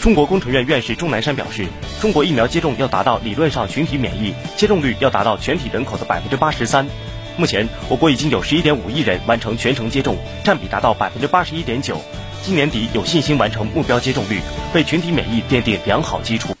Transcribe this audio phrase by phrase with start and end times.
[0.00, 1.66] 中国工程院院士钟南山表示
[2.00, 6.86] 中国疫苗接种要达到理论上群体免疫接种率要达到全体人口的百分之八十三。
[7.36, 12.00] 目前我国已经有十一点五亿人完成全程接种占比达到百分之八十一点九。
[12.42, 14.40] 今年底有信心完成目标接种率
[14.74, 16.54] 为群体免疫奠定良好基础。